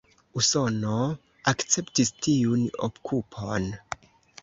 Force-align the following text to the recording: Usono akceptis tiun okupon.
Usono 0.39 0.93
akceptis 1.53 2.15
tiun 2.25 2.67
okupon. 2.91 3.73